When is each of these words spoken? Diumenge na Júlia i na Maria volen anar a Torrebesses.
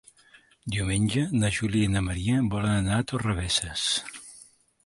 Diumenge 0.75 1.25
na 1.43 1.51
Júlia 1.59 1.89
i 1.89 1.93
na 1.97 2.03
Maria 2.07 2.41
volen 2.57 2.73
anar 2.81 2.99
a 3.03 3.07
Torrebesses. 3.13 3.89